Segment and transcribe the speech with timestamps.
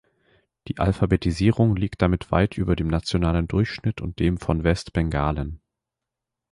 [0.67, 5.61] Die Alphabetisierung liegt damit weit über dem nationalen Durchschnitt und dem von Westbengalen.